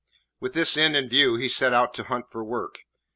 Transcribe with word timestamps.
With 0.39 0.55
this 0.55 0.77
end 0.77 0.95
in 0.95 1.09
view 1.09 1.35
he 1.35 1.47
set 1.47 1.73
out 1.73 1.93
to 1.93 2.05
hunt 2.05 2.31
for 2.31 2.43
work. 2.43 2.85